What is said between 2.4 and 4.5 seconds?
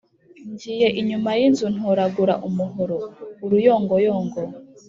umuhoro-Uruyongoyongo.